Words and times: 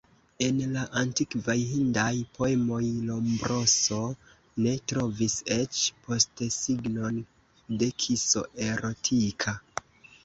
En 0.43 0.59
la 0.75 0.83
antikvaj 1.01 1.55
Hindaj 1.73 2.13
poemoj 2.37 2.79
Lombroso 3.09 3.99
ne 4.65 4.73
trovis 4.93 5.35
eĉ 5.59 5.85
postesignon 6.09 7.23
de 7.83 7.91
kiso 8.07 8.47
erotika. 8.71 9.59